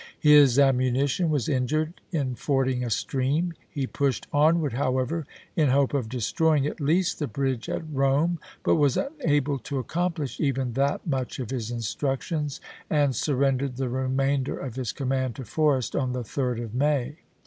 [0.19, 3.53] His ammunition was injured in fording a stream.
[3.69, 8.39] He pushed on ward, however, in hope of destroying at least the bridge at Rome,
[8.63, 12.59] but was unable to accomplish even that much of his instructions,
[12.89, 16.63] and surrendered the remainder of his command to Forrest on the 3d 1863.
[16.65, 17.17] of May.